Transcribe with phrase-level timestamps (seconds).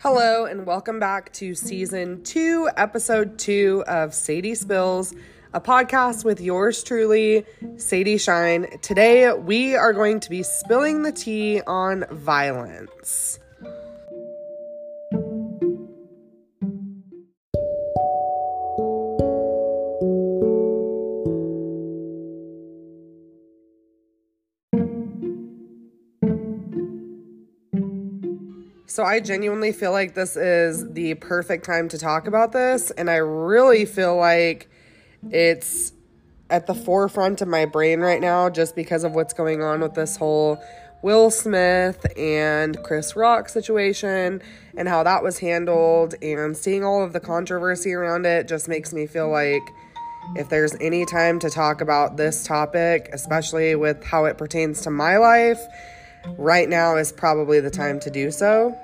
[0.00, 5.12] Hello, and welcome back to season two, episode two of Sadie Spills,
[5.52, 7.44] a podcast with yours truly,
[7.78, 8.78] Sadie Shine.
[8.80, 13.40] Today, we are going to be spilling the tea on violence.
[28.98, 32.90] So I genuinely feel like this is the perfect time to talk about this.
[32.90, 34.68] And I really feel like
[35.30, 35.92] it's
[36.50, 39.94] at the forefront of my brain right now just because of what's going on with
[39.94, 40.60] this whole
[41.02, 44.42] Will Smith and Chris Rock situation
[44.76, 46.16] and how that was handled.
[46.20, 49.62] And seeing all of the controversy around it just makes me feel like
[50.34, 54.90] if there's any time to talk about this topic, especially with how it pertains to
[54.90, 55.60] my life,
[56.36, 58.76] right now is probably the time to do so.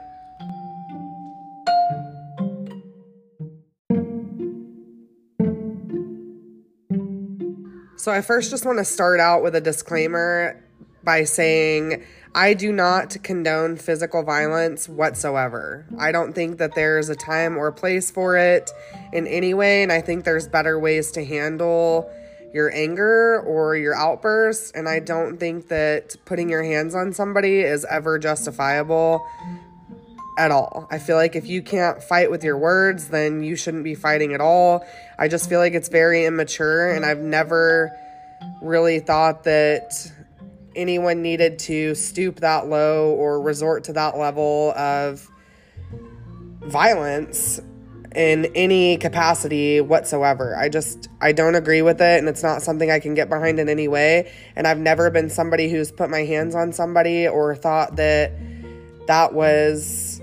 [8.05, 10.63] So, I first just want to start out with a disclaimer
[11.05, 15.87] by saying I do not condone physical violence whatsoever.
[15.99, 18.71] I don't think that there's a time or place for it
[19.15, 22.13] in any way, and I think there's better ways to handle
[22.53, 24.71] your anger or your outbursts.
[24.73, 29.27] And I don't think that putting your hands on somebody is ever justifiable
[30.37, 30.87] at all.
[30.91, 34.35] I feel like if you can't fight with your words, then you shouldn't be fighting
[34.35, 34.85] at all.
[35.19, 37.93] I just feel like it's very immature, and I've never
[38.61, 40.11] really thought that
[40.77, 45.29] anyone needed to stoop that low or resort to that level of
[46.63, 47.61] violence
[48.15, 50.57] in any capacity whatsoever.
[50.57, 53.59] I just I don't agree with it and it's not something I can get behind
[53.59, 57.57] in any way and I've never been somebody who's put my hands on somebody or
[57.57, 58.33] thought that
[59.09, 60.14] that was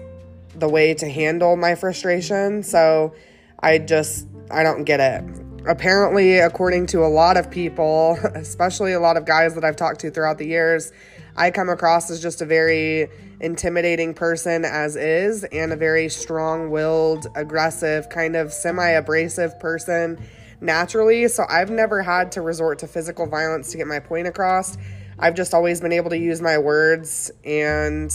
[0.62, 2.64] the way to handle my frustration.
[2.64, 3.14] So
[3.60, 5.24] I just I don't get it.
[5.68, 10.00] Apparently, according to a lot of people, especially a lot of guys that I've talked
[10.02, 10.94] to throughout the years,
[11.36, 17.28] I come across as just a very intimidating person as is and a very strong-willed,
[17.36, 20.20] aggressive, kind of semi-abrasive person
[20.60, 21.28] naturally.
[21.28, 24.78] So I've never had to resort to physical violence to get my point across.
[25.18, 28.12] I've just always been able to use my words and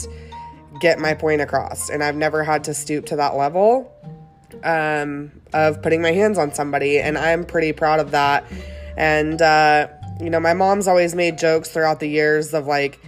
[0.81, 1.91] get my point across.
[1.91, 3.93] And I've never had to stoop to that level
[4.63, 6.99] um, of putting my hands on somebody.
[6.99, 8.45] And I'm pretty proud of that.
[8.97, 9.89] And, uh,
[10.21, 13.01] you know, my mom's always made jokes throughout the years of like,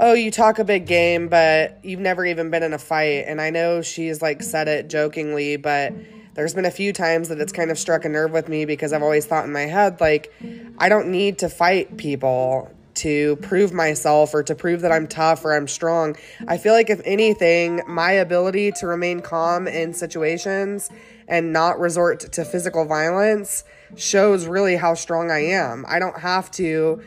[0.00, 3.24] oh, you talk a big game, but you've never even been in a fight.
[3.26, 5.92] And I know she's like said it jokingly, but
[6.34, 8.92] there's been a few times that it's kind of struck a nerve with me because
[8.92, 10.32] I've always thought in my head, like,
[10.78, 15.44] I don't need to fight people to prove myself or to prove that I'm tough
[15.44, 16.16] or I'm strong.
[16.46, 20.90] I feel like, if anything, my ability to remain calm in situations
[21.28, 23.64] and not resort to physical violence
[23.96, 25.84] shows really how strong I am.
[25.88, 27.02] I don't have to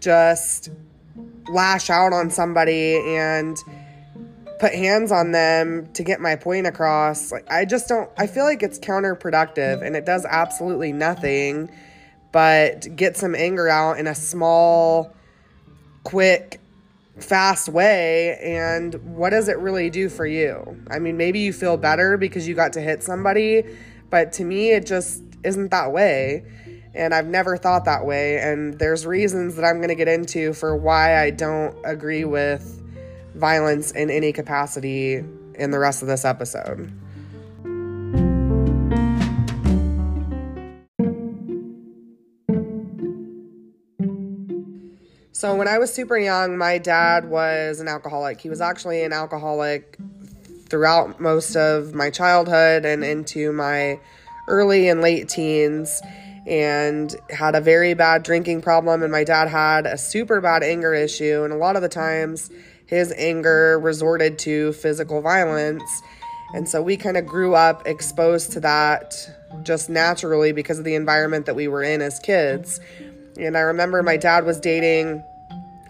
[0.00, 0.70] just
[1.48, 3.56] lash out on somebody and
[4.58, 7.32] put hands on them to get my point across.
[7.32, 11.70] Like I just don't I feel like it's counterproductive and it does absolutely nothing
[12.32, 15.14] but get some anger out in a small
[16.04, 16.60] quick
[17.18, 20.80] fast way and what does it really do for you?
[20.90, 23.64] I mean, maybe you feel better because you got to hit somebody,
[24.10, 26.44] but to me it just isn't that way.
[26.94, 28.38] And I've never thought that way.
[28.38, 32.82] And there's reasons that I'm going to get into for why I don't agree with
[33.34, 35.22] violence in any capacity
[35.54, 36.92] in the rest of this episode.
[45.38, 48.40] So, when I was super young, my dad was an alcoholic.
[48.40, 49.96] He was actually an alcoholic
[50.68, 54.00] throughout most of my childhood and into my
[54.48, 56.02] early and late teens
[56.44, 60.92] and had a very bad drinking problem and my dad had a super bad anger
[60.92, 62.50] issue and a lot of the times
[62.86, 66.02] his anger resorted to physical violence
[66.52, 69.14] and so we kind of grew up exposed to that
[69.62, 72.80] just naturally because of the environment that we were in as kids
[73.38, 75.22] and i remember my dad was dating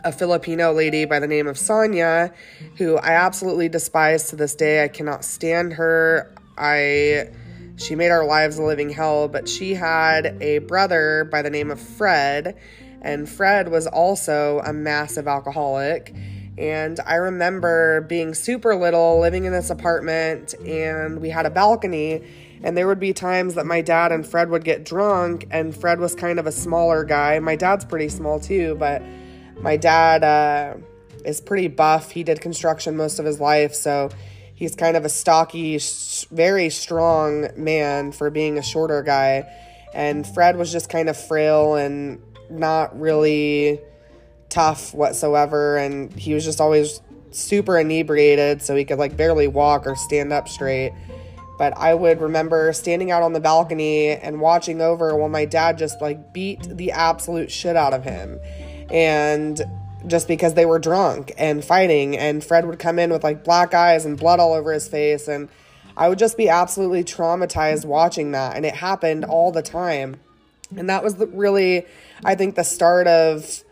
[0.04, 2.32] a Filipino lady by the name of Sonia,
[2.76, 4.84] who I absolutely despise to this day.
[4.84, 6.32] I cannot stand her.
[6.56, 7.30] I
[7.76, 11.70] she made our lives a living hell, but she had a brother by the name
[11.70, 12.56] of Fred,
[13.02, 16.12] and Fred was also a massive alcoholic.
[16.58, 22.24] And I remember being super little, living in this apartment, and we had a balcony.
[22.62, 26.00] And there would be times that my dad and Fred would get drunk, and Fred
[26.00, 27.38] was kind of a smaller guy.
[27.38, 29.02] My dad's pretty small too, but
[29.60, 30.74] my dad uh,
[31.24, 32.10] is pretty buff.
[32.10, 34.10] He did construction most of his life, so
[34.54, 35.78] he's kind of a stocky,
[36.32, 39.48] very strong man for being a shorter guy.
[39.94, 42.20] And Fred was just kind of frail and
[42.50, 43.80] not really
[44.48, 45.76] tough whatsoever.
[45.76, 47.00] And he was just always
[47.30, 50.92] super inebriated, so he could like barely walk or stand up straight.
[51.58, 55.76] But I would remember standing out on the balcony and watching over while my dad
[55.76, 58.38] just like beat the absolute shit out of him.
[58.90, 59.60] And
[60.06, 63.74] just because they were drunk and fighting, and Fred would come in with like black
[63.74, 65.26] eyes and blood all over his face.
[65.26, 65.48] And
[65.96, 68.56] I would just be absolutely traumatized watching that.
[68.56, 70.20] And it happened all the time.
[70.76, 71.86] And that was the, really,
[72.24, 73.64] I think, the start of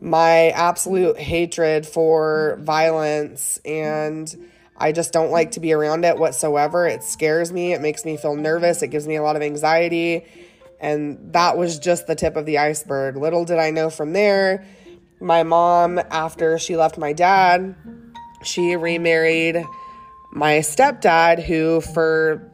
[0.00, 4.34] my absolute hatred for violence and
[4.82, 6.88] I just don't like to be around it whatsoever.
[6.88, 10.26] It scares me, it makes me feel nervous, it gives me a lot of anxiety.
[10.80, 13.16] And that was just the tip of the iceberg.
[13.16, 14.66] Little did I know from there,
[15.20, 17.76] my mom, after she left my dad,
[18.42, 19.64] she remarried
[20.32, 22.50] my stepdad, who for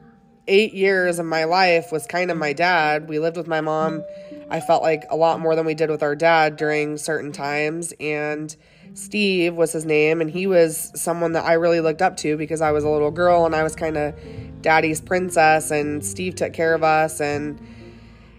[0.47, 3.09] eight years of my life was kind of my dad.
[3.09, 4.05] We lived with my mom,
[4.51, 7.95] I felt like a lot more than we did with our dad during certain times.
[7.99, 8.55] And
[8.95, 12.61] Steve was his name, and he was someone that I really looked up to because
[12.61, 14.15] I was a little girl and I was kind of
[14.63, 17.61] daddy's princess, and Steve took care of us, and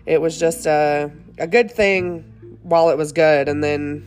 [0.05, 4.05] it was just a, a good thing while it was good, and then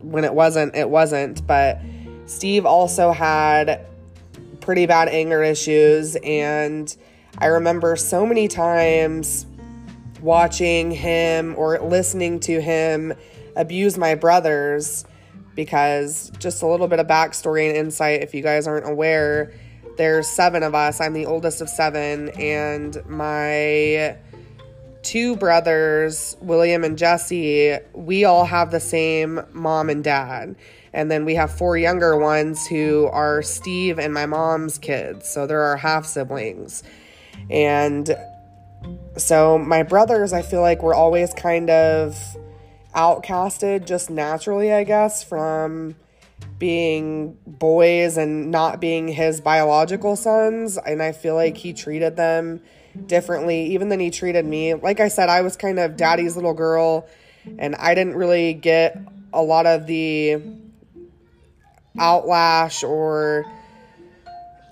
[0.00, 1.46] when it wasn't, it wasn't.
[1.46, 1.80] But
[2.26, 3.86] Steve also had
[4.60, 6.94] pretty bad anger issues, and
[7.38, 9.46] I remember so many times
[10.20, 13.14] watching him or listening to him
[13.56, 15.04] abuse my brothers
[15.64, 19.52] because just a little bit of backstory and insight if you guys aren't aware
[20.00, 20.98] there's seven of us.
[20.98, 24.16] I'm the oldest of seven and my
[25.02, 30.56] two brothers william and jesse we all have the same mom and dad.
[30.94, 35.28] And then we have four younger ones who are steve and my mom's kids.
[35.28, 36.82] So they're our half siblings.
[37.50, 38.10] And
[39.18, 42.16] so my brothers i feel like were always kind of
[42.94, 45.96] outcasted just naturally, I guess, from
[46.58, 50.78] being boys and not being his biological sons.
[50.78, 52.60] And I feel like he treated them
[53.06, 54.74] differently, even than he treated me.
[54.74, 57.06] Like I said, I was kind of daddy's little girl,
[57.58, 58.98] and I didn't really get
[59.32, 60.42] a lot of the
[61.96, 63.44] outlash or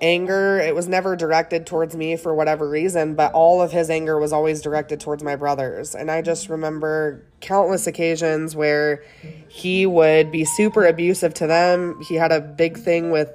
[0.01, 0.59] anger.
[0.59, 4.33] It was never directed towards me for whatever reason, but all of his anger was
[4.33, 5.95] always directed towards my brothers.
[5.95, 9.03] And I just remember countless occasions where
[9.49, 12.01] he would be super abusive to them.
[12.09, 13.31] He had a big thing with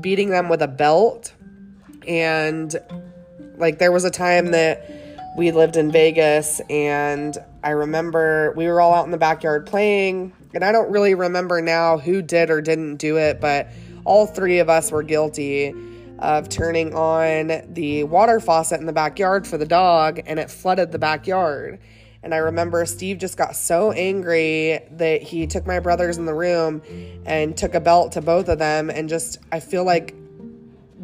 [0.00, 1.32] beating them with a belt.
[2.06, 2.74] And
[3.56, 4.90] like there was a time that
[5.36, 10.32] we lived in Vegas and I remember we were all out in the backyard playing
[10.54, 13.68] and I don't really remember now who did or didn't do it, but
[14.04, 15.74] all three of us were guilty
[16.24, 20.90] of turning on the water faucet in the backyard for the dog and it flooded
[20.90, 21.78] the backyard.
[22.22, 26.32] And I remember Steve just got so angry that he took my brothers in the
[26.32, 26.80] room
[27.26, 30.14] and took a belt to both of them and just, I feel like,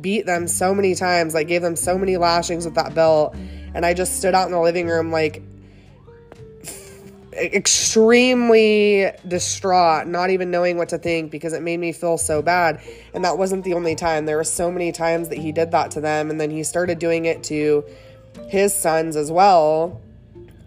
[0.01, 1.35] beat them so many times.
[1.35, 3.35] Like, gave them so many lashings with that belt.
[3.75, 5.43] And I just stood out in the living room, like,
[7.41, 12.81] extremely distraught, not even knowing what to think because it made me feel so bad.
[13.15, 14.27] And that wasn't the only time.
[14.27, 16.99] There were so many times that he did that to them, and then he started
[16.99, 17.85] doing it to
[18.49, 20.01] his sons as well.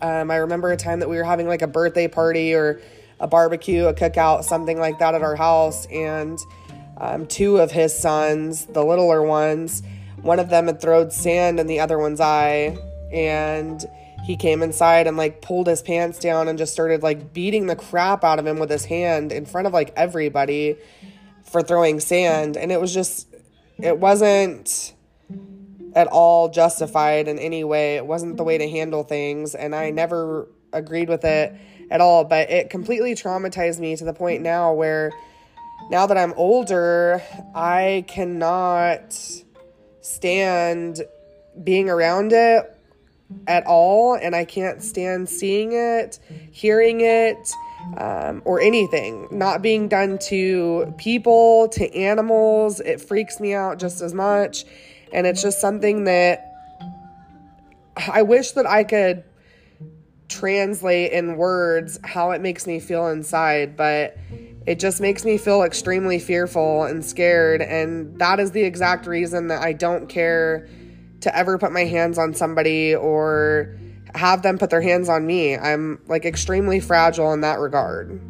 [0.01, 2.81] Um, I remember a time that we were having like a birthday party or
[3.19, 6.37] a barbecue, a cookout, something like that at our house, and
[6.97, 9.81] um, two of his sons, the littler ones,
[10.21, 12.77] one of them had thrown sand in the other one's eye,
[13.13, 13.85] and
[14.23, 17.75] he came inside and like pulled his pants down and just started like beating the
[17.75, 20.77] crap out of him with his hand in front of like everybody
[21.43, 22.55] for throwing sand.
[22.55, 23.27] And it was just
[23.77, 24.93] it wasn't
[25.93, 27.97] at all justified in any way.
[27.97, 31.53] It wasn't the way to handle things and i never agreed with it
[31.91, 32.23] at all.
[32.23, 35.11] But it completely traumatized me to the point now where
[35.89, 37.21] now that i'm older
[37.53, 39.19] i cannot
[40.01, 41.01] stand
[41.61, 42.73] being around it
[43.47, 46.19] at all, and I can't stand seeing it,
[46.51, 47.51] hearing it,
[47.97, 49.27] um, or anything.
[49.31, 54.65] Not being done to people, to animals, it freaks me out just as much.
[55.11, 56.49] And it's just something that
[58.11, 59.23] I wish that I could
[60.27, 64.17] translate in words how it makes me feel inside, but
[64.65, 67.61] it just makes me feel extremely fearful and scared.
[67.61, 70.67] And that is the exact reason that I don't care
[71.23, 73.77] to ever put my hands on somebody or
[74.15, 75.57] have them put their hands on me.
[75.57, 78.21] I'm like extremely fragile in that regard.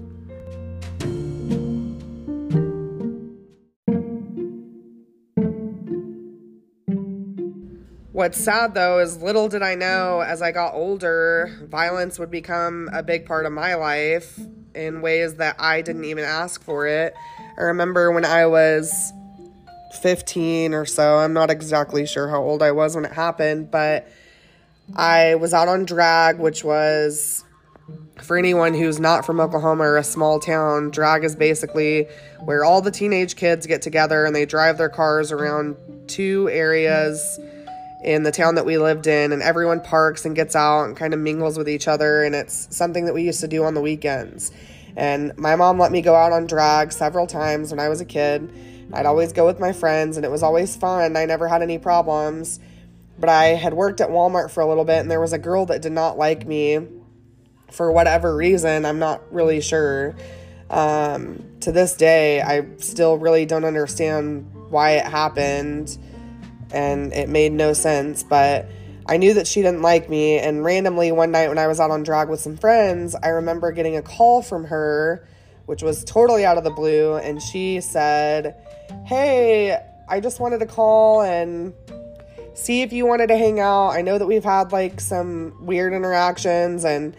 [8.24, 12.90] what's sad though is little did I know as I got older, violence would become
[12.94, 14.40] a big part of my life
[14.74, 17.14] in ways that I didn't even ask for it.
[17.58, 19.12] I remember when I was
[19.96, 24.08] 15 or so, I'm not exactly sure how old I was when it happened, but
[24.96, 27.44] I was out on drag, which was
[28.22, 32.08] for anyone who's not from Oklahoma or a small town, drag is basically
[32.42, 35.76] where all the teenage kids get together and they drive their cars around
[36.08, 37.40] two areas
[38.04, 41.14] in the town that we lived in, and everyone parks and gets out and kind
[41.14, 42.24] of mingles with each other.
[42.24, 44.52] And it's something that we used to do on the weekends.
[44.96, 48.06] And my mom let me go out on drag several times when I was a
[48.06, 48.54] kid.
[48.92, 51.16] I'd always go with my friends, and it was always fun.
[51.16, 52.60] I never had any problems.
[53.18, 55.66] But I had worked at Walmart for a little bit, and there was a girl
[55.68, 56.80] that did not like me
[57.72, 58.86] for whatever reason.
[58.86, 60.16] I'm not really sure.
[60.70, 65.98] Um, to this day, I still really don't understand why it happened,
[66.72, 68.24] and it made no sense.
[68.24, 68.68] But
[69.06, 71.92] I knew that she didn't like me, and randomly one night when I was out
[71.92, 75.28] on drag with some friends, I remember getting a call from her,
[75.68, 78.56] which was totally out of the blue, and she said,
[79.06, 81.74] Hey, I just wanted to call and
[82.54, 83.90] see if you wanted to hang out.
[83.90, 87.14] I know that we've had like some weird interactions and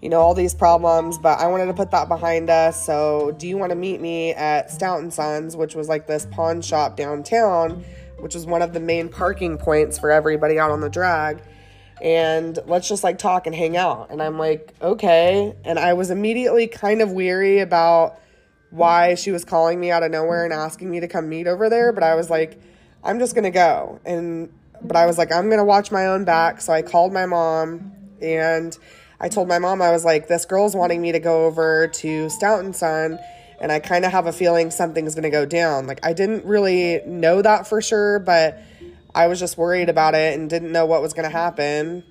[0.00, 2.86] you know all these problems, but I wanted to put that behind us.
[2.86, 6.24] So, do you want to meet me at Stout and Sons, which was like this
[6.26, 7.84] pawn shop downtown,
[8.20, 11.42] which was one of the main parking points for everybody out on the drag?
[12.00, 14.10] And let's just like talk and hang out.
[14.10, 15.52] And I'm like, okay.
[15.64, 18.20] And I was immediately kind of weary about
[18.74, 21.70] why she was calling me out of nowhere and asking me to come meet over
[21.70, 22.60] there, but I was like,
[23.04, 24.00] I'm just to go.
[24.04, 24.52] And
[24.82, 26.60] but I was like, I'm to watch my own back.
[26.60, 28.76] So I called my mom and
[29.20, 32.28] I told my mom, I was like, this girl's wanting me to go over to
[32.28, 33.18] Stout and Son.
[33.60, 35.86] And I kind of have a feeling something's to go down.
[35.86, 38.60] Like, I didn't really know that for sure, but
[39.14, 42.02] I was just worried about it and didn't know what was to happen.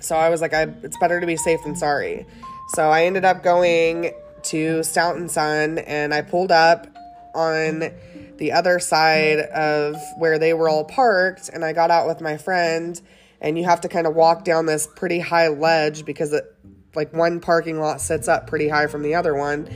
[0.00, 2.26] So I was like, I, it's better to be safe than sorry.
[2.70, 4.12] So I ended up going
[4.50, 6.86] to Stout and Son and I pulled up
[7.34, 7.92] on
[8.38, 12.36] the other side of where they were all parked and I got out with my
[12.36, 13.00] friend
[13.40, 16.44] and you have to kind of walk down this pretty high ledge because it
[16.94, 19.68] like one parking lot sits up pretty high from the other one.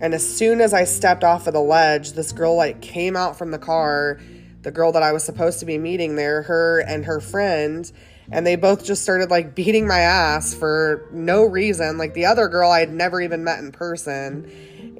[0.00, 3.38] And as soon as I stepped off of the ledge, this girl like came out
[3.38, 4.20] from the car,
[4.62, 7.90] the girl that I was supposed to be meeting there, her and her friend,
[8.32, 11.98] and they both just started like beating my ass for no reason.
[11.98, 14.50] Like the other girl I had never even met in person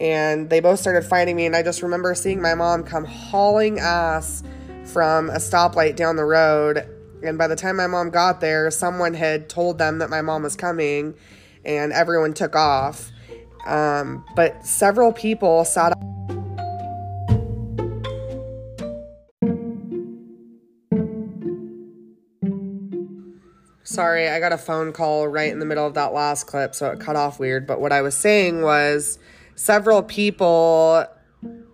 [0.02, 1.46] and they both started fighting me.
[1.46, 4.42] And I just remember seeing my mom come hauling ass
[4.84, 6.88] from a stoplight down the road.
[7.22, 10.42] And by the time my mom got there, someone had told them that my mom
[10.42, 11.14] was coming,
[11.64, 13.12] and everyone took off.
[13.64, 15.92] Um, but several people sat.
[23.92, 26.92] Sorry, I got a phone call right in the middle of that last clip, so
[26.92, 27.66] it cut off weird.
[27.66, 29.18] But what I was saying was
[29.54, 31.04] several people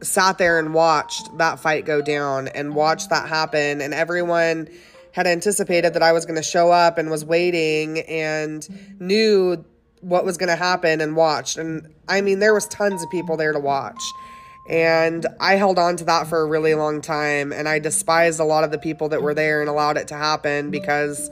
[0.03, 3.81] sat there and watched that fight go down and watched that happen.
[3.81, 4.69] And everyone
[5.13, 8.67] had anticipated that I was going to show up and was waiting and
[8.99, 9.65] knew
[10.01, 11.57] what was going to happen and watched.
[11.57, 14.03] And I mean there was tons of people there to watch.
[14.69, 18.45] And I held on to that for a really long time and I despised a
[18.45, 21.31] lot of the people that were there and allowed it to happen because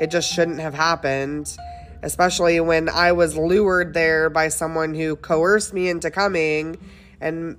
[0.00, 1.56] it just shouldn't have happened
[2.02, 6.78] especially when I was lured there by someone who coerced me into coming
[7.20, 7.58] and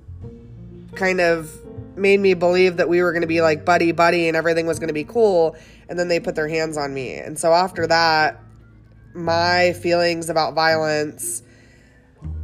[0.95, 1.51] kind of
[1.95, 4.79] made me believe that we were going to be like buddy buddy and everything was
[4.79, 5.55] going to be cool
[5.89, 7.15] and then they put their hands on me.
[7.15, 8.41] And so after that
[9.13, 11.43] my feelings about violence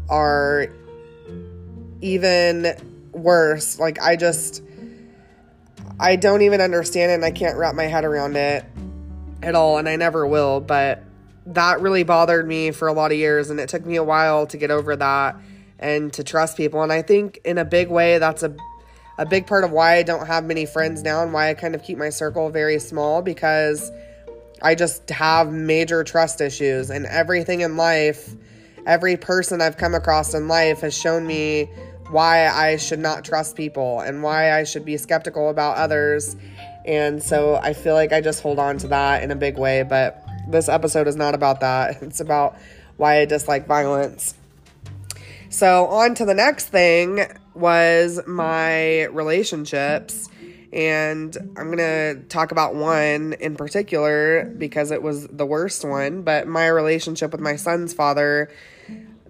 [0.09, 0.67] are
[2.01, 2.75] even
[3.11, 3.79] worse.
[3.79, 4.61] Like i just
[5.99, 8.63] i don't even understand it and i can't wrap my head around it
[9.41, 11.03] at all and i never will but
[11.45, 14.45] that really bothered me for a lot of years and it took me a while
[14.45, 15.35] to get over that
[15.79, 18.55] and to trust people and i think in a big way that's a
[19.19, 21.75] a big part of why i don't have many friends now and why i kind
[21.75, 23.91] of keep my circle very small because
[24.61, 28.35] i just have major trust issues and everything in life
[28.85, 31.69] every person i've come across in life has shown me
[32.09, 36.35] why i should not trust people and why i should be skeptical about others
[36.87, 39.83] and so i feel like i just hold on to that in a big way
[39.83, 42.01] but this episode is not about that.
[42.07, 42.57] It's about
[42.95, 44.33] why I dislike violence.
[45.49, 47.21] So, on to the next thing
[47.53, 50.29] was my relationships.
[50.73, 56.23] And I'm going to talk about one in particular because it was the worst one.
[56.23, 58.51] But my relationship with my son's father,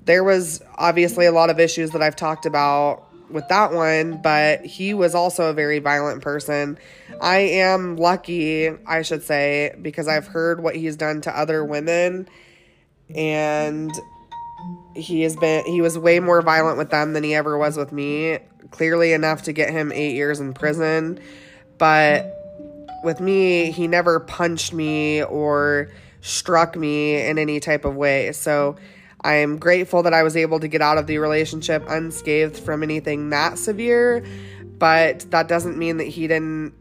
[0.04, 4.66] there was obviously a lot of issues that I've talked about with that one, but
[4.66, 6.78] he was also a very violent person.
[7.22, 12.28] I am lucky, I should say, because I've heard what he's done to other women
[13.16, 13.92] and
[14.96, 17.92] he has been he was way more violent with them than he ever was with
[17.92, 18.40] me
[18.72, 21.20] clearly enough to get him 8 years in prison.
[21.78, 22.34] But
[23.04, 25.90] with me he never punched me or
[26.22, 28.32] struck me in any type of way.
[28.34, 28.76] So
[29.22, 32.84] I am grateful that I was able to get out of the relationship unscathed from
[32.84, 34.26] anything that severe
[34.80, 36.74] but that doesn't mean that he didn't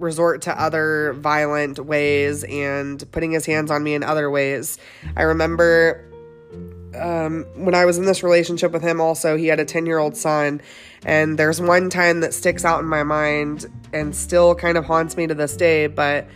[0.00, 4.78] resort to other violent ways and putting his hands on me in other ways.
[5.16, 6.04] I remember
[6.98, 9.98] um, when I was in this relationship with him, also, he had a 10 year
[9.98, 10.60] old son.
[11.04, 15.16] And there's one time that sticks out in my mind and still kind of haunts
[15.16, 15.86] me to this day.
[15.86, 16.26] But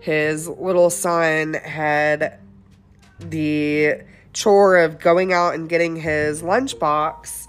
[0.00, 2.38] his little son had
[3.20, 7.46] the chore of going out and getting his lunchbox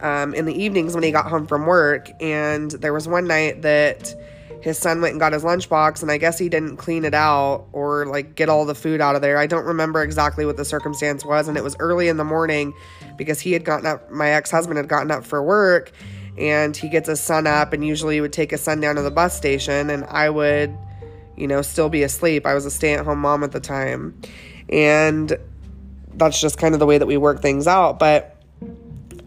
[0.00, 2.10] um, in the evenings when he got home from work.
[2.20, 4.14] And there was one night that
[4.60, 7.66] his son went and got his lunchbox and I guess he didn't clean it out
[7.72, 9.38] or like get all the food out of there.
[9.38, 12.74] I don't remember exactly what the circumstance was and it was early in the morning
[13.16, 15.92] because he had gotten up my ex-husband had gotten up for work
[16.36, 19.02] and he gets his son up and usually he would take his son down to
[19.02, 20.76] the bus station and I would
[21.36, 22.46] you know still be asleep.
[22.46, 24.20] I was a stay-at-home mom at the time.
[24.68, 25.36] And
[26.14, 28.37] that's just kind of the way that we work things out, but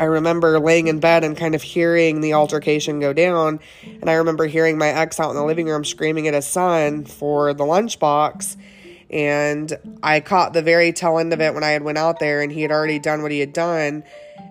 [0.02, 3.60] I remember laying in bed and kind of hearing the altercation go down.
[3.84, 7.06] And I remember hearing my ex out in the living room screaming at his son
[7.06, 8.58] for the lunchbox.
[9.12, 12.42] And I caught the very tail end of it when I had went out there
[12.42, 14.04] and he had already done what he had done.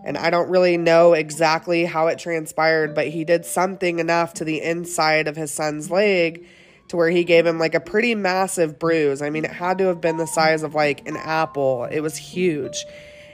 [0.04, 4.44] And I don't really know exactly how it transpired, but he did something enough to
[4.44, 6.46] the inside of his son's leg
[6.90, 9.20] to where he gave him like a pretty massive bruise.
[9.20, 11.88] I mean, it had to have been the size of like an apple.
[11.90, 12.84] It was huge.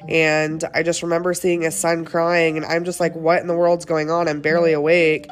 [0.08, 3.56] And I just remember seeing his son crying, and I'm just like, what in the
[3.56, 4.28] world's going on?
[4.28, 5.26] I'm barely awake.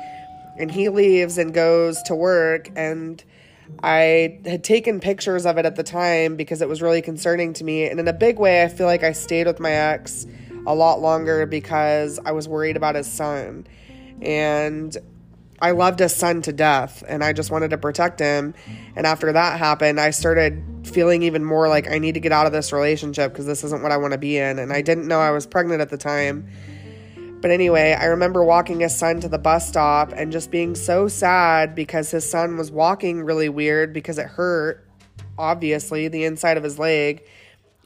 [0.59, 3.23] And he leaves and goes to work, and
[3.83, 7.65] I had taken pictures of it at the time because it was really concerning to
[7.65, 7.89] me.
[7.89, 10.27] And in a big way, I feel like I stayed with my ex
[10.67, 13.67] a lot longer because I was worried about his son.
[14.23, 14.97] And
[15.65, 18.53] I loved his son to death and I just wanted to protect him.
[18.97, 22.45] And after that happened, I started feeling even more like I need to get out
[22.45, 24.59] of this relationship because this isn't what I want to be in.
[24.59, 26.51] And I didn't know I was pregnant at the time.
[27.41, 31.09] But anyway, I remember walking his son to the bus stop and just being so
[31.09, 34.87] sad because his son was walking really weird because it hurt,
[35.39, 37.25] obviously, the inside of his leg.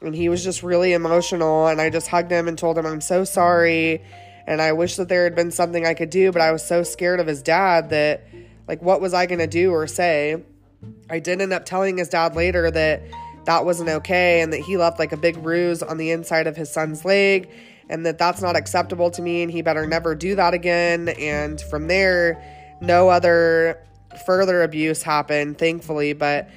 [0.01, 1.67] And he was just really emotional.
[1.67, 4.01] And I just hugged him and told him, I'm so sorry
[4.49, 6.81] and I wish that there had been something I could do, but I was so
[6.81, 8.25] scared of his dad that,
[8.67, 10.43] like, what was I going to do or say?
[11.07, 13.03] I did end up telling his dad later that
[13.45, 16.57] that wasn't okay and that he left like a big bruise on the inside of
[16.57, 17.47] his son's leg
[17.89, 21.09] and that that's not acceptable to me and he better never do that again.
[21.09, 22.43] And from there,
[22.81, 23.79] no other
[24.25, 26.49] further abuse happened, thankfully, but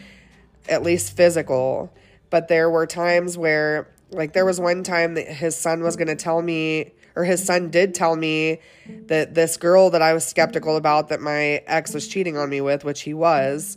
[0.66, 1.92] at least physical.
[2.30, 6.08] But there were times where, like, there was one time that his son was going
[6.08, 8.60] to tell me or his son did tell me
[9.06, 12.60] that this girl that I was skeptical about that my ex was cheating on me
[12.60, 13.76] with, which he was,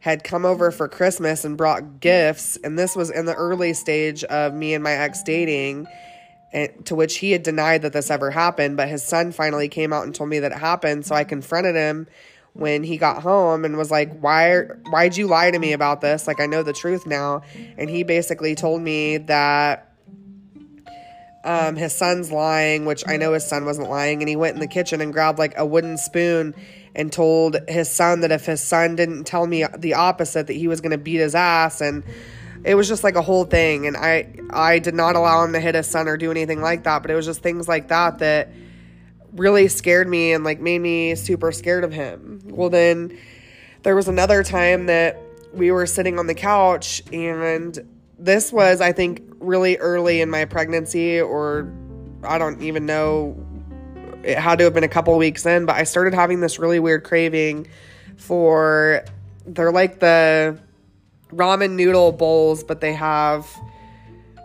[0.00, 2.56] had come over for Christmas and brought gifts.
[2.64, 5.86] And this was in the early stage of me and my ex dating,
[6.52, 8.76] and, to which he had denied that this ever happened.
[8.76, 11.06] But his son finally came out and told me that it happened.
[11.06, 12.06] So I confronted him
[12.54, 16.26] when he got home and was like, "Why why'd you lie to me about this?
[16.26, 17.42] Like I know the truth now."
[17.78, 19.89] And he basically told me that
[21.44, 24.60] um, his son's lying, which I know his son wasn't lying, and he went in
[24.60, 26.54] the kitchen and grabbed like a wooden spoon
[26.94, 30.68] and told his son that if his son didn't tell me the opposite, that he
[30.68, 32.04] was going to beat his ass, and
[32.64, 33.86] it was just like a whole thing.
[33.86, 36.84] And I I did not allow him to hit his son or do anything like
[36.84, 38.52] that, but it was just things like that that
[39.32, 42.40] really scared me and like made me super scared of him.
[42.44, 43.16] Well, then
[43.82, 45.18] there was another time that
[45.54, 47.78] we were sitting on the couch and
[48.20, 51.72] this was, I think, really early in my pregnancy, or
[52.22, 53.36] I don't even know.
[54.22, 56.78] It had to have been a couple weeks in, but I started having this really
[56.78, 57.66] weird craving
[58.16, 59.04] for.
[59.46, 60.58] They're like the
[61.32, 63.48] ramen noodle bowls, but they have.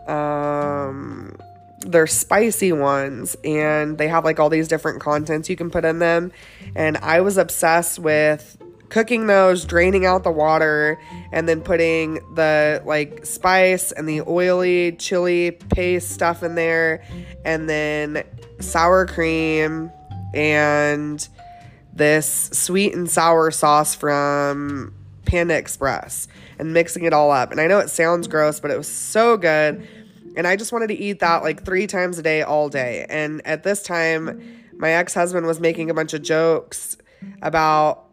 [0.07, 1.35] Um,
[1.79, 5.99] they're spicy ones and they have like all these different contents you can put in
[5.99, 6.31] them.
[6.75, 8.57] And I was obsessed with
[8.89, 10.99] cooking those, draining out the water,
[11.31, 17.03] and then putting the like spice and the oily chili paste stuff in there,
[17.43, 18.23] and then
[18.59, 19.91] sour cream
[20.33, 21.27] and
[21.93, 24.93] this sweet and sour sauce from
[25.25, 26.27] Panda Express
[26.59, 27.51] and mixing it all up.
[27.51, 29.87] And I know it sounds gross, but it was so good.
[30.37, 33.05] And I just wanted to eat that like three times a day, all day.
[33.09, 36.97] And at this time, my ex husband was making a bunch of jokes
[37.41, 38.04] about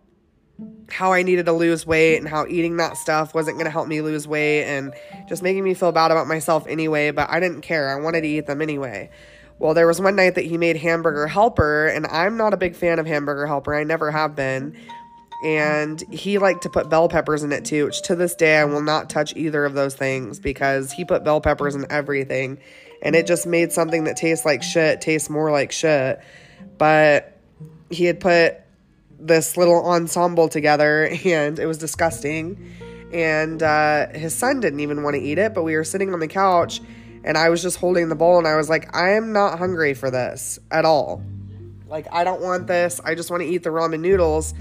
[0.90, 3.88] how I needed to lose weight and how eating that stuff wasn't going to help
[3.88, 4.92] me lose weight and
[5.28, 7.88] just making me feel bad about myself anyway, but I didn't care.
[7.88, 9.10] I wanted to eat them anyway.
[9.58, 12.74] Well, there was one night that he made hamburger helper, and I'm not a big
[12.74, 13.74] fan of hamburger helper.
[13.74, 14.76] I never have been.
[15.44, 18.64] And he liked to put bell peppers in it too, which to this day I
[18.64, 22.58] will not touch either of those things because he put bell peppers in everything.
[23.02, 26.20] And it just made something that tastes like shit taste more like shit.
[26.78, 27.36] But
[27.90, 28.61] he had put
[29.26, 32.74] this little ensemble together and it was disgusting.
[33.12, 36.20] And uh, his son didn't even want to eat it, but we were sitting on
[36.20, 36.80] the couch
[37.24, 39.94] and I was just holding the bowl and I was like, I am not hungry
[39.94, 41.22] for this at all.
[41.86, 43.00] Like, I don't want this.
[43.04, 44.54] I just want to eat the ramen noodles.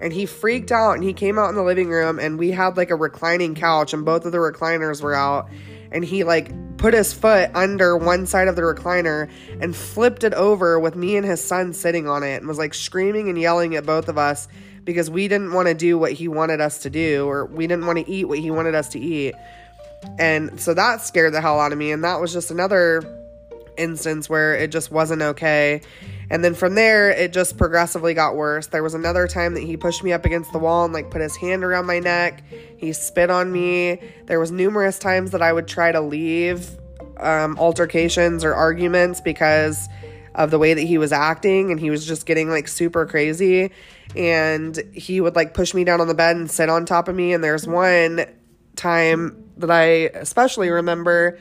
[0.00, 2.76] And he freaked out and he came out in the living room and we had
[2.76, 5.48] like a reclining couch and both of the recliners were out.
[5.94, 9.30] And he like put his foot under one side of the recliner
[9.60, 12.74] and flipped it over with me and his son sitting on it and was like
[12.74, 14.48] screaming and yelling at both of us
[14.84, 17.86] because we didn't want to do what he wanted us to do or we didn't
[17.86, 19.34] want to eat what he wanted us to eat.
[20.18, 21.92] And so that scared the hell out of me.
[21.92, 23.02] And that was just another
[23.78, 25.80] instance where it just wasn't okay.
[26.30, 28.68] And then from there, it just progressively got worse.
[28.68, 31.20] There was another time that he pushed me up against the wall and like put
[31.20, 32.42] his hand around my neck.
[32.76, 34.00] He spit on me.
[34.26, 36.68] There was numerous times that I would try to leave
[37.18, 39.88] um, altercations or arguments because
[40.34, 43.70] of the way that he was acting and he was just getting like super crazy
[44.16, 47.14] and he would like push me down on the bed and sit on top of
[47.14, 48.26] me and there's one
[48.74, 49.84] time that I
[50.18, 51.38] especially remember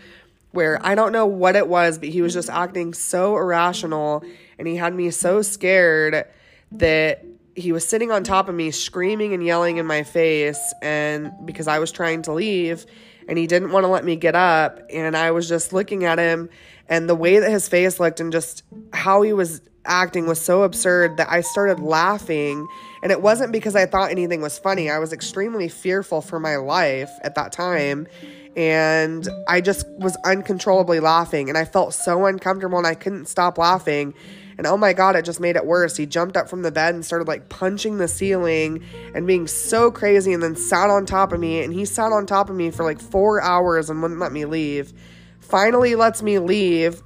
[0.51, 4.23] where I don't know what it was, but he was just acting so irrational
[4.57, 6.25] and he had me so scared
[6.71, 11.31] that he was sitting on top of me screaming and yelling in my face and
[11.45, 12.85] because I was trying to leave
[13.27, 16.17] and he didn't want to let me get up and I was just looking at
[16.17, 16.49] him
[16.89, 20.63] and the way that his face looked and just how he was acting was so
[20.63, 22.67] absurd that I started laughing.
[23.01, 24.89] And it wasn't because I thought anything was funny.
[24.89, 28.07] I was extremely fearful for my life at that time.
[28.55, 31.49] And I just was uncontrollably laughing.
[31.49, 34.13] And I felt so uncomfortable and I couldn't stop laughing.
[34.57, 35.97] And oh my God, it just made it worse.
[35.97, 38.83] He jumped up from the bed and started like punching the ceiling
[39.15, 41.63] and being so crazy and then sat on top of me.
[41.63, 44.45] And he sat on top of me for like four hours and wouldn't let me
[44.45, 44.93] leave.
[45.39, 47.01] Finally, lets me leave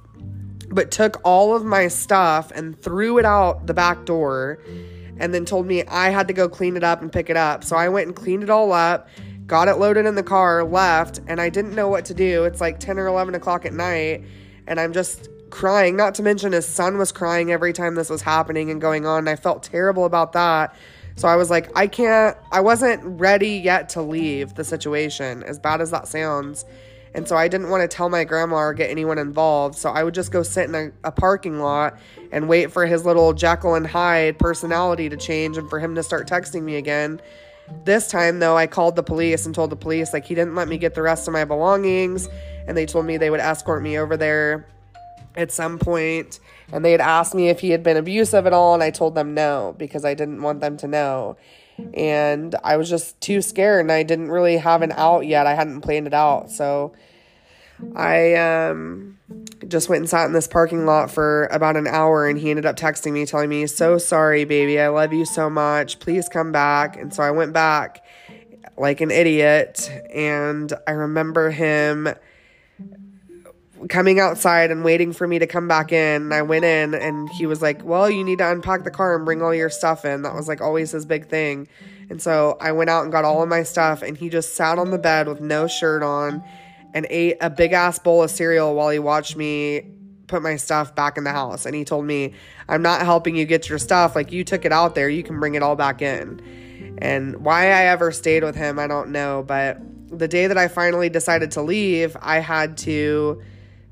[0.70, 4.58] but took all of my stuff and threw it out the back door
[5.18, 7.64] and then told me I had to go clean it up and pick it up.
[7.64, 9.08] So I went and cleaned it all up,
[9.46, 12.44] got it loaded in the car, left, and I didn't know what to do.
[12.44, 14.24] It's like 10 or 11 o'clock at night,
[14.66, 15.96] and I'm just crying.
[15.96, 19.20] Not to mention his son was crying every time this was happening and going on.
[19.20, 20.74] And I felt terrible about that.
[21.16, 25.58] So I was like, I can't, I wasn't ready yet to leave the situation, as
[25.58, 26.64] bad as that sounds.
[27.12, 29.74] And so I didn't want to tell my grandma or get anyone involved.
[29.74, 31.98] So I would just go sit in a, a, parking lot
[32.30, 36.04] and wait for his little Jekyll and Hyde personality to change and for him to
[36.04, 37.20] start texting me again.
[37.84, 40.68] This time, though, I called the police and told the police, like, he didn't let
[40.68, 42.28] me get the rest of my belongings.
[42.68, 44.66] And they told me they would escort me over there
[45.38, 45.78] at some.
[45.86, 48.74] And they had asked me if he had been abusive at all.
[48.74, 51.36] And I told them no because I didn't want them to know
[51.94, 55.46] and I was just too scared and I didn't really have an out yet.
[55.46, 56.50] I hadn't planned it out.
[56.50, 56.92] So
[57.94, 59.18] I um,
[59.66, 62.66] just went and sat in this parking lot for about an hour and he ended
[62.66, 64.80] up texting me telling me, "So sorry, baby.
[64.80, 66.00] I love you so much.
[66.00, 68.04] Please come back." And so I went back
[68.76, 72.08] like an idiot and I remember him
[73.88, 76.32] coming outside and waiting for me to come back in.
[76.32, 79.24] I went in and he was like, Well, you need to unpack the car and
[79.24, 80.22] bring all your stuff in.
[80.22, 81.68] That was like always his big thing.
[82.10, 84.78] And so I went out and got all of my stuff and he just sat
[84.78, 86.42] on the bed with no shirt on
[86.94, 89.82] and ate a big ass bowl of cereal while he watched me
[90.26, 91.66] put my stuff back in the house.
[91.66, 92.34] And he told me,
[92.68, 94.14] I'm not helping you get your stuff.
[94.14, 96.40] Like you took it out there, you can bring it all back in.
[96.98, 99.44] And why I ever stayed with him, I don't know.
[99.46, 99.78] But
[100.10, 103.42] the day that I finally decided to leave, I had to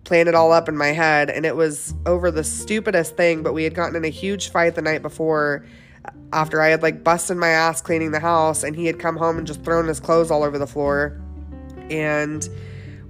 [0.06, 3.52] plan it all up in my head and it was over the stupidest thing but
[3.52, 5.66] we had gotten in a huge fight the night before
[6.04, 9.16] uh, after I had like busted my ass cleaning the house and he had come
[9.16, 11.20] home and just thrown his clothes all over the floor.
[11.90, 12.48] And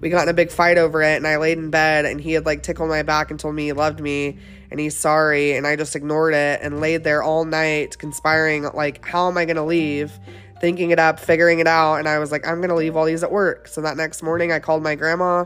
[0.01, 2.33] we got in a big fight over it and I laid in bed and he
[2.33, 4.39] had like tickled my back and told me he loved me
[4.71, 9.05] and he's sorry and I just ignored it and laid there all night conspiring like
[9.05, 10.19] how am I going to leave
[10.61, 13.23] thinking it up, figuring it out, and I was like, I'm gonna leave all these
[13.23, 13.69] at work.
[13.69, 15.45] So that next morning, I called my grandma,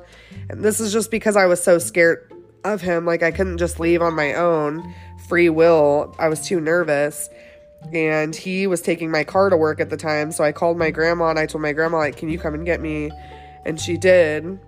[0.49, 2.33] and this is just because I was so scared
[2.64, 3.07] of him.
[3.07, 4.94] Like, I couldn't just leave on my own
[5.29, 7.29] free will, I was too nervous.
[7.94, 10.90] And he was taking my car to work at the time, so I called my
[10.90, 13.11] grandma and I told my grandma, like, can you come and get me?
[13.64, 14.59] And she did.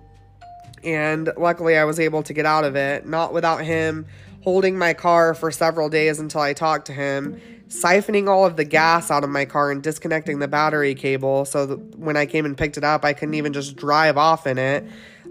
[0.83, 4.07] And luckily, I was able to get out of it, not without him
[4.43, 7.39] holding my car for several days until I talked to him
[7.73, 11.77] siphoning all of the gas out of my car and disconnecting the battery cable so
[11.95, 14.85] when I came and picked it up, I couldn't even just drive off in it.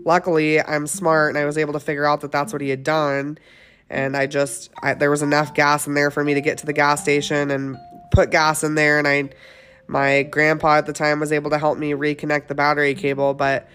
[0.05, 2.83] Luckily, I'm smart and I was able to figure out that that's what he had
[2.83, 3.39] done.
[3.89, 6.67] And I just, I, there was enough gas in there for me to get to
[6.67, 7.77] the gas station and
[8.11, 8.99] put gas in there.
[8.99, 9.31] And I,
[9.87, 13.35] my grandpa at the time was able to help me reconnect the battery cable.
[13.35, 13.69] But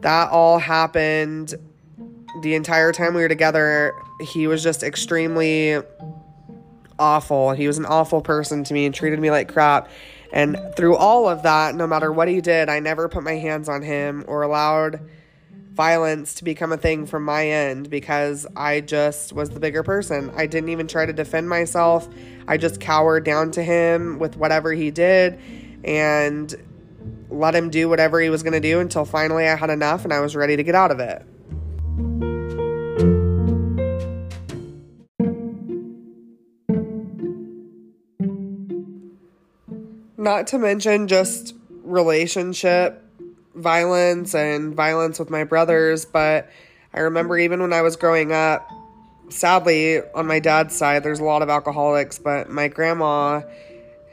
[0.00, 1.54] that all happened
[2.42, 3.94] the entire time we were together.
[4.20, 5.80] He was just extremely
[6.98, 7.52] awful.
[7.52, 9.88] He was an awful person to me and treated me like crap.
[10.32, 13.68] And through all of that, no matter what he did, I never put my hands
[13.68, 15.08] on him or allowed
[15.72, 20.32] violence to become a thing from my end because I just was the bigger person.
[20.34, 22.08] I didn't even try to defend myself.
[22.48, 25.38] I just cowered down to him with whatever he did
[25.84, 26.54] and
[27.28, 30.12] let him do whatever he was going to do until finally I had enough and
[30.12, 31.24] I was ready to get out of it.
[40.26, 43.00] Not to mention just relationship
[43.54, 46.50] violence and violence with my brothers, but
[46.92, 48.68] I remember even when I was growing up,
[49.28, 53.42] sadly, on my dad's side, there's a lot of alcoholics, but my grandma,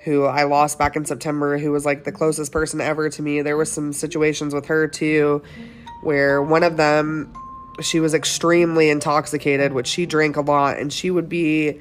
[0.04, 3.41] who I lost back in September, who was like the closest person ever to me,
[3.41, 5.41] there was some situations with her too,
[6.04, 7.34] where one of them,
[7.82, 11.80] she was extremely intoxicated, which she drank a lot, and she would be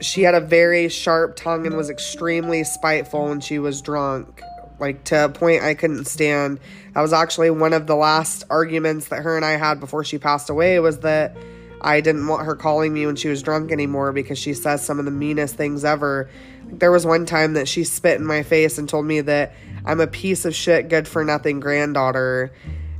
[0.00, 4.42] she had a very sharp tongue and was extremely spiteful when she was drunk
[4.80, 6.58] like to a point I couldn't stand.
[6.94, 10.18] That was actually one of the last arguments that her and I had before she
[10.18, 11.36] passed away was that
[11.82, 14.98] I didn't want her calling me when she was drunk anymore because she says some
[14.98, 16.28] of the meanest things ever.
[16.66, 20.00] There was one time that she spit in my face and told me that I'm
[20.00, 22.52] a piece of shit, good for nothing granddaughter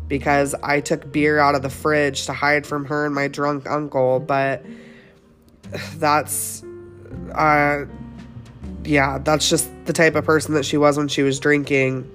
[0.09, 3.69] because I took beer out of the fridge to hide from her and my drunk
[3.69, 4.21] uncle.
[4.21, 4.65] But
[5.97, 6.63] that's
[7.35, 7.85] uh,
[8.85, 12.11] yeah, that's just the type of person that she was when she was drinking.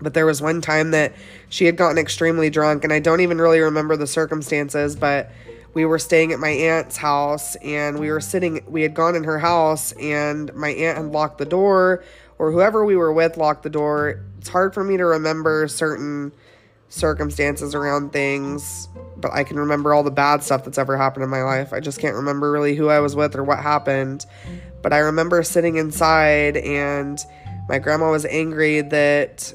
[0.00, 1.14] But there was one time that
[1.48, 5.30] she had gotten extremely drunk, and I don't even really remember the circumstances, but
[5.74, 9.24] we were staying at my aunt's house and we were sitting, we had gone in
[9.24, 12.04] her house, and my aunt had locked the door,
[12.38, 14.20] or whoever we were with locked the door.
[14.38, 16.32] It's hard for me to remember certain
[16.92, 21.30] circumstances around things, but I can remember all the bad stuff that's ever happened in
[21.30, 21.72] my life.
[21.72, 24.26] I just can't remember really who I was with or what happened.
[24.82, 27.18] But I remember sitting inside and
[27.68, 29.54] my grandma was angry that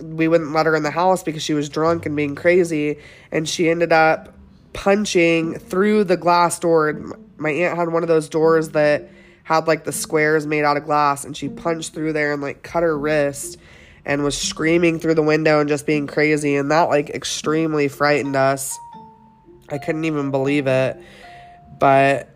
[0.00, 2.98] we wouldn't let her in the house because she was drunk and being crazy.
[3.32, 4.32] And she ended up
[4.72, 7.16] punching through the glass door.
[7.38, 9.10] My aunt had one of those doors that
[9.42, 12.62] had like the squares made out of glass, and she punched through there and like
[12.62, 13.58] cut her wrist
[14.08, 16.56] and was screaming through the window and just being crazy.
[16.56, 18.76] And that like extremely frightened us.
[19.68, 21.00] I couldn't even believe it.
[21.78, 22.30] But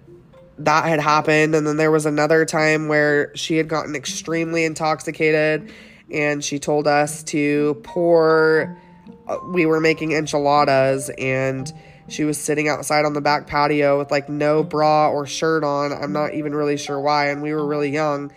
[0.58, 1.54] that had happened.
[1.54, 5.72] And then there was another time where she had gotten extremely intoxicated
[6.12, 8.78] and she told us to pour,
[9.26, 11.72] uh, we were making enchiladas and
[12.08, 15.90] she was sitting outside on the back patio with like no bra or shirt on.
[15.90, 17.30] I'm not even really sure why.
[17.30, 18.30] And we were really young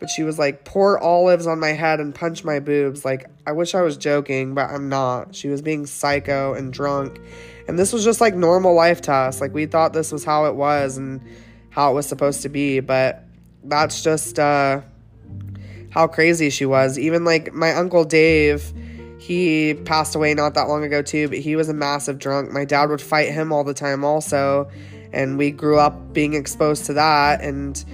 [0.00, 3.04] but she was like, pour olives on my head and punch my boobs.
[3.04, 5.34] Like, I wish I was joking, but I'm not.
[5.34, 7.20] She was being psycho and drunk.
[7.68, 9.42] And this was just like normal life to us.
[9.42, 11.20] Like, we thought this was how it was and
[11.68, 13.24] how it was supposed to be, but
[13.62, 14.80] that's just uh,
[15.90, 16.98] how crazy she was.
[16.98, 18.72] Even like my uncle Dave,
[19.18, 22.50] he passed away not that long ago too, but he was a massive drunk.
[22.50, 24.70] My dad would fight him all the time, also.
[25.12, 27.42] And we grew up being exposed to that.
[27.42, 27.84] And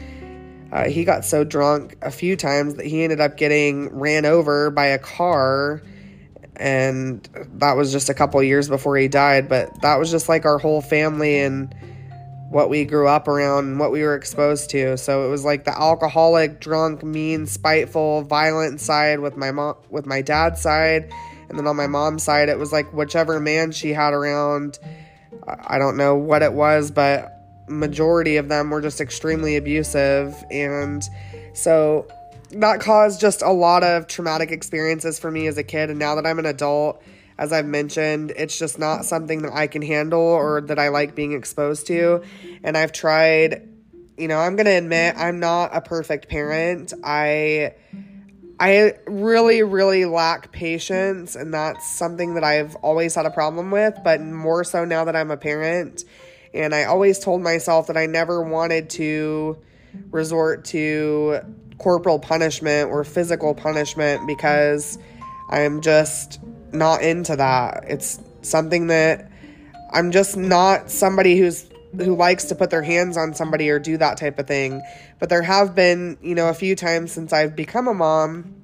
[0.72, 4.70] uh, he got so drunk a few times that he ended up getting ran over
[4.70, 5.82] by a car.
[6.56, 9.48] And that was just a couple years before he died.
[9.48, 11.74] But that was just like our whole family and
[12.50, 14.96] what we grew up around what we were exposed to.
[14.96, 20.06] So it was like the alcoholic, drunk, mean, spiteful, violent side with my mom with
[20.06, 21.12] my dad's side.
[21.48, 24.78] And then on my mom's side, it was like whichever man she had around.
[25.46, 27.35] I don't know what it was, but
[27.68, 30.34] majority of them were just extremely abusive.
[30.50, 31.02] And
[31.54, 32.06] so
[32.50, 35.90] that caused just a lot of traumatic experiences for me as a kid.
[35.90, 37.02] And now that I'm an adult,
[37.38, 41.14] as I've mentioned, it's just not something that I can handle or that I like
[41.14, 42.22] being exposed to.
[42.62, 43.68] And I've tried,
[44.16, 46.92] you know, I'm going to admit I'm not a perfect parent.
[47.04, 47.74] I
[48.58, 53.98] I really really lack patience and that's something that I've always had a problem with,
[54.02, 56.04] but more so now that I'm a parent
[56.54, 59.58] and I always told myself that I never wanted to
[60.10, 61.40] resort to
[61.78, 64.98] corporal punishment or physical punishment because
[65.50, 66.40] I'm just
[66.72, 67.84] not into that.
[67.86, 69.30] It's something that
[69.92, 73.96] I'm just not somebody who's who likes to put their hands on somebody or do
[73.96, 74.82] that type of thing.
[75.18, 78.54] But there have been, you know, a few times since I've become a mom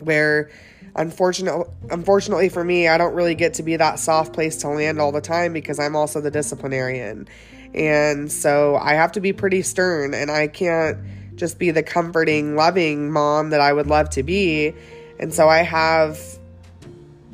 [0.00, 0.50] where
[0.96, 5.00] unfortunately unfortunately for me, I don't really get to be that soft place to land
[5.00, 7.28] all the time because I'm also the disciplinarian.
[7.74, 10.98] And so I have to be pretty stern and I can't
[11.36, 14.72] just be the comforting, loving mom that I would love to be.
[15.18, 16.20] And so I have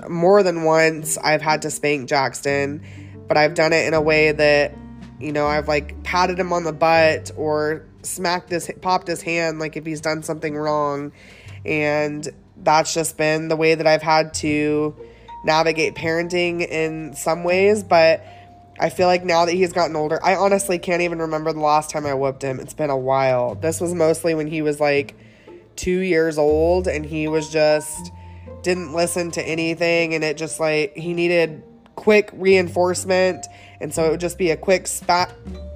[0.09, 2.83] more than once I've had to spank Jackson,
[3.29, 4.75] but I've done it in a way that
[5.21, 9.59] you know, I've like patted him on the butt or smacked his popped his hand
[9.59, 11.13] like if he's done something wrong
[11.67, 12.27] and
[12.63, 14.95] that's just been the way that I've had to
[15.45, 18.23] navigate parenting in some ways, but
[18.79, 21.91] I feel like now that he's gotten older, I honestly can't even remember the last
[21.91, 22.61] time I whooped him.
[22.61, 23.55] It's been a while.
[23.55, 25.17] This was mostly when he was like
[25.77, 28.13] 2 years old and he was just
[28.63, 31.63] didn't listen to anything and it just like he needed
[31.95, 33.47] quick reinforcement
[33.81, 35.33] and so it would just be a quick spat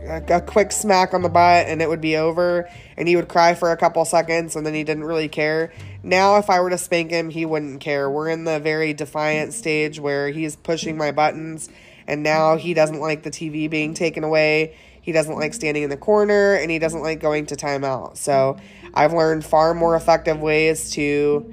[0.06, 3.54] a quick smack on the butt and it would be over and he would cry
[3.54, 5.72] for a couple seconds and then he didn't really care.
[6.02, 8.10] Now if i were to spank him he wouldn't care.
[8.10, 11.68] We're in the very defiant stage where he's pushing my buttons
[12.06, 14.76] and now he doesn't like the tv being taken away.
[15.00, 18.16] He doesn't like standing in the corner and he doesn't like going to timeout.
[18.16, 18.58] So
[18.92, 21.52] i've learned far more effective ways to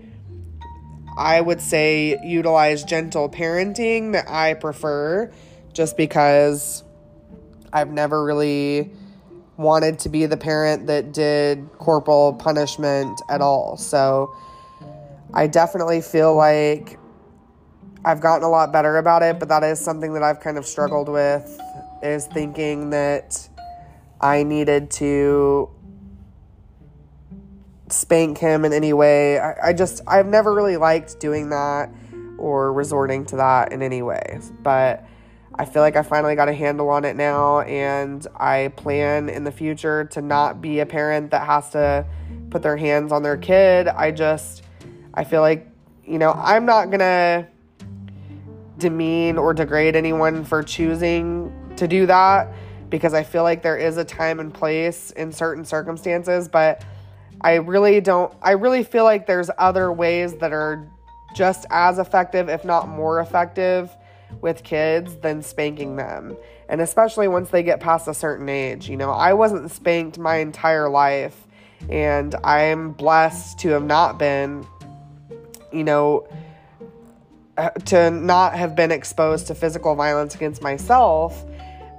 [1.18, 5.32] I would say utilize gentle parenting that I prefer
[5.74, 6.84] just because
[7.74, 8.92] I've never really
[9.58, 13.78] wanted to be the parent that did corporal punishment at all.
[13.78, 14.36] So
[15.34, 16.98] I definitely feel like
[18.04, 20.66] I've gotten a lot better about it, but that is something that I've kind of
[20.66, 21.60] struggled with
[22.02, 23.48] is thinking that
[24.20, 25.70] I needed to
[27.90, 29.40] spank him in any way.
[29.40, 31.90] I, I just, I've never really liked doing that
[32.38, 34.40] or resorting to that in any way.
[34.64, 35.06] But
[35.56, 39.44] I feel like I finally got a handle on it now, and I plan in
[39.44, 42.06] the future to not be a parent that has to
[42.50, 43.88] put their hands on their kid.
[43.88, 44.64] I just,
[45.14, 45.68] I feel like,
[46.06, 47.48] you know, I'm not gonna
[48.78, 52.52] demean or degrade anyone for choosing to do that
[52.90, 56.84] because I feel like there is a time and place in certain circumstances, but
[57.42, 60.88] I really don't, I really feel like there's other ways that are
[61.36, 63.90] just as effective, if not more effective,
[64.40, 66.38] with kids than spanking them.
[66.70, 68.90] And especially once they get past a certain age.
[68.90, 71.48] You know, I wasn't spanked my entire life,
[71.90, 74.66] and I'm blessed to have not been,
[75.74, 76.28] you know,
[77.58, 81.44] uh, to not have been exposed to physical violence against myself.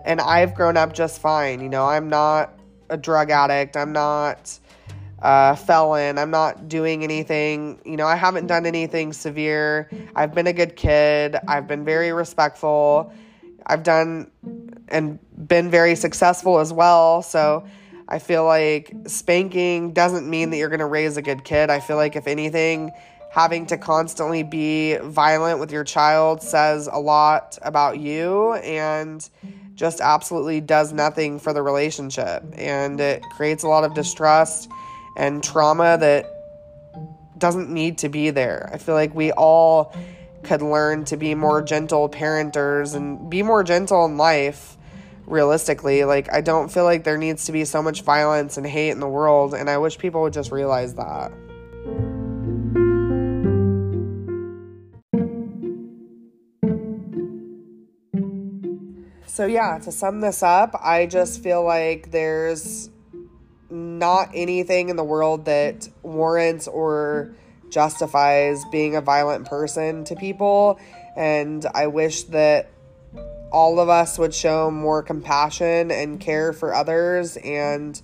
[0.05, 1.61] And I've grown up just fine.
[1.61, 3.77] You know, I'm not a drug addict.
[3.77, 4.59] I'm not
[5.23, 6.19] uh, felon.
[6.19, 9.89] I'm not doing anything, you know, I haven't done anything severe.
[10.17, 11.37] I've been a good kid.
[11.47, 13.13] I've been very respectful.
[13.65, 14.31] I've done
[14.89, 17.23] and been very successful as well.
[17.23, 17.65] So
[18.09, 21.71] I feel like spanking doesn't mean that you're going to raise a good kid.
[21.71, 22.91] I feel like, if anything,
[23.31, 29.31] having to constantly be violent with your child says a lot about you and
[29.75, 32.43] just absolutely does nothing for the relationship.
[32.57, 34.69] And it creates a lot of distrust
[35.17, 36.27] and trauma that
[37.39, 38.71] doesn't need to be there.
[38.73, 39.95] I feel like we all
[40.43, 44.77] could learn to be more gentle parenters and be more gentle in life
[45.27, 46.05] realistically.
[46.05, 49.01] Like, I don't feel like there needs to be so much violence and hate in
[49.01, 51.33] the world, and I wish people would just realize that.
[59.27, 62.91] So, yeah, to sum this up, I just feel like there's
[63.73, 67.35] not anything in the world that warrants or
[67.71, 70.79] justifies being a violent person to people.
[71.17, 72.69] And I wish that
[73.51, 78.01] all of us would show more compassion and care for others and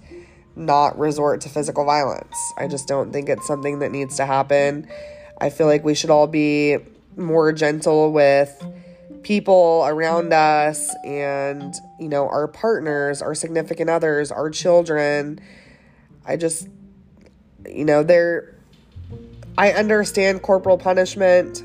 [0.57, 2.37] not resort to physical violence.
[2.57, 4.89] I just don't think it's something that needs to happen.
[5.39, 6.79] I feel like we should all be
[7.17, 8.67] more gentle with
[9.23, 15.41] people around us and, you know, our partners, our significant others, our children.
[16.29, 16.69] I just,
[17.67, 18.55] you know, they're,
[19.57, 21.65] I understand corporal punishment,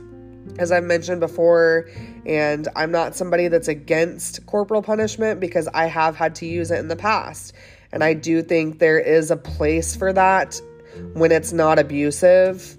[0.57, 1.89] as I've mentioned before,
[2.25, 6.79] and I'm not somebody that's against corporal punishment because I have had to use it
[6.79, 7.53] in the past.
[7.91, 10.59] And I do think there is a place for that
[11.13, 12.77] when it's not abusive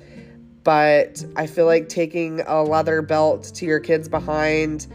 [0.65, 4.87] but I feel like taking a leather belt to your kids behind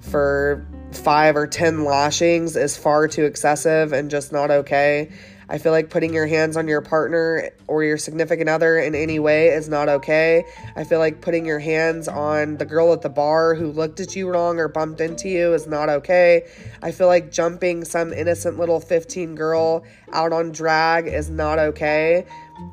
[0.00, 5.12] for five or ten lashings is far too excessive and just not okay.
[5.48, 9.20] I feel like putting your hands on your partner or your significant other in any
[9.20, 10.44] way is not okay.
[10.74, 14.16] I feel like putting your hands on the girl at the bar who looked at
[14.16, 16.48] you wrong or bumped into you is not okay.
[16.82, 22.26] I feel like jumping some innocent little 15 girl out on drag is not okay.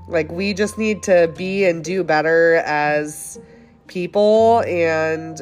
[0.08, 3.40] Like, we just need to be and do better as
[3.88, 5.40] people and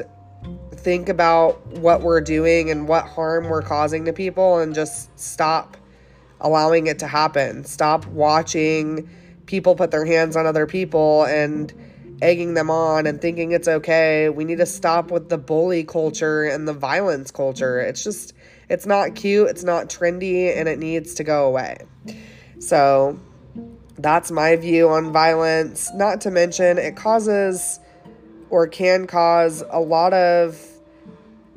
[0.74, 5.76] think about what we're doing and what harm we're causing to people and just stop
[6.42, 7.64] allowing it to happen.
[7.64, 9.08] Stop watching
[9.46, 11.72] people put their hands on other people and
[12.20, 14.28] egging them on and thinking it's okay.
[14.28, 17.80] We need to stop with the bully culture and the violence culture.
[17.80, 18.34] It's just,
[18.68, 21.78] it's not cute, it's not trendy, and it needs to go away.
[22.60, 23.18] So,
[23.98, 25.92] that's my view on violence.
[25.94, 27.80] Not to mention, it causes
[28.50, 30.71] or can cause a lot of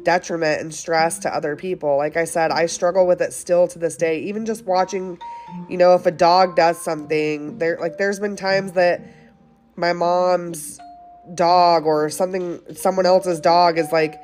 [0.05, 1.97] detriment and stress to other people.
[1.97, 4.21] Like I said, I struggle with it still to this day.
[4.21, 5.19] Even just watching,
[5.67, 9.01] you know, if a dog does something, there like there's been times that
[9.75, 10.79] my mom's
[11.33, 14.15] dog or something someone else's dog has like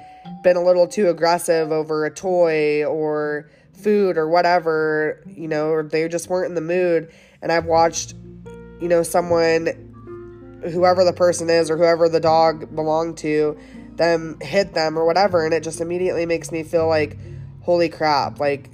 [0.44, 5.84] been a little too aggressive over a toy or food or whatever, you know, or
[5.84, 7.12] they just weren't in the mood
[7.42, 8.14] and I've watched
[8.82, 9.88] you know someone
[10.72, 13.58] whoever the person is or whoever the dog belonged to
[14.02, 17.18] them hit them or whatever and it just immediately makes me feel like
[17.62, 18.70] holy crap like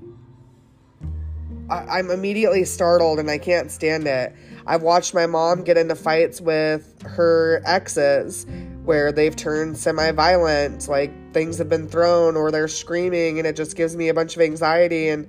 [1.70, 4.34] I, am immediately startled and i can't stand it.
[4.66, 8.46] I've watched my mom get into fights with her exes
[8.86, 13.76] where they've turned semi-violent like things have been thrown or they're screaming and it just
[13.76, 15.28] gives me a bunch of anxiety and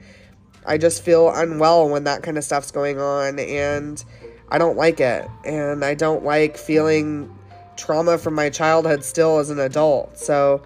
[0.65, 4.05] i just feel unwell when that kind of stuff's going on and
[4.49, 5.29] i don't like it.
[5.45, 7.35] And i don't like feeling
[7.79, 10.19] trauma from my childhood still as an adult.
[10.19, 10.63] So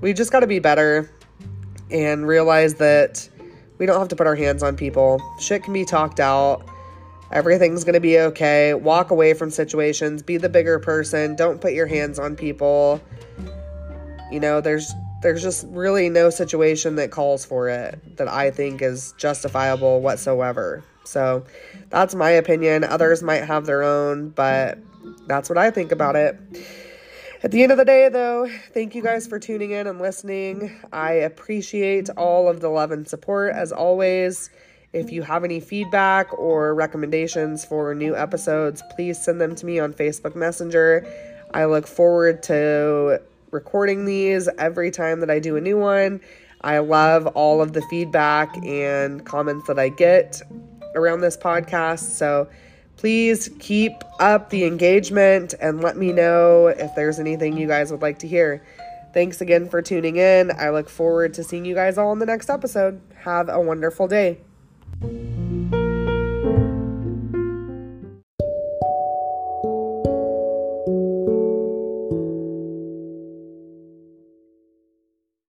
[0.00, 1.10] we just got to be better
[1.90, 3.28] and realize that
[3.78, 5.20] we don't have to put our hands on people.
[5.38, 6.66] Shit can be talked out.
[7.32, 8.72] Everything's going to be okay.
[8.72, 10.22] Walk away from situations.
[10.22, 11.36] Be the bigger person.
[11.36, 13.00] Don't put your hands on people.
[14.30, 14.92] You know, there's
[15.22, 20.84] there's just really no situation that calls for it that I think is justifiable whatsoever.
[21.04, 21.44] So,
[21.88, 22.84] that's my opinion.
[22.84, 24.78] Others might have their own, but
[25.26, 26.38] that's what I think about it.
[27.42, 30.74] At the end of the day, though, thank you guys for tuning in and listening.
[30.92, 34.50] I appreciate all of the love and support as always.
[34.92, 39.78] If you have any feedback or recommendations for new episodes, please send them to me
[39.78, 41.06] on Facebook Messenger.
[41.52, 43.20] I look forward to
[43.50, 46.20] recording these every time that I do a new one.
[46.62, 50.40] I love all of the feedback and comments that I get
[50.94, 52.16] around this podcast.
[52.16, 52.48] So,
[52.96, 58.02] Please keep up the engagement and let me know if there's anything you guys would
[58.02, 58.64] like to hear.
[59.12, 60.50] Thanks again for tuning in.
[60.50, 63.00] I look forward to seeing you guys all in the next episode.
[63.22, 64.38] Have a wonderful day.